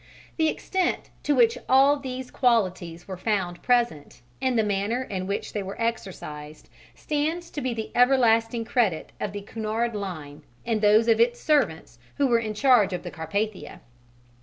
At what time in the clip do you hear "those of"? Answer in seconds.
10.81-11.19